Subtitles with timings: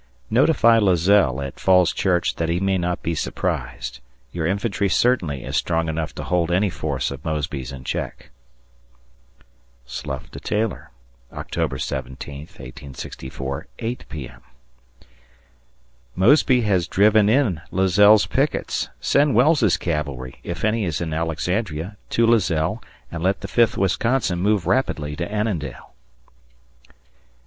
[0.31, 3.99] Notify Lazelle at Fall's Church that he may not be surprised.
[4.31, 8.31] Your infantry certainly is strong enough to hold any force of Mosby's in check.
[9.85, 10.89] [Slough to Taylor]
[11.31, 13.67] October 17th, 1864.
[13.77, 14.41] 8 P.M.
[16.15, 18.89] Mosby has driven in Lazelle's pickets.
[18.99, 22.81] Send Wells' cavalry, if any is in Alexandria, to Lazelle
[23.11, 25.93] and let the Fifth Wisconsin move rapidly to Annandale.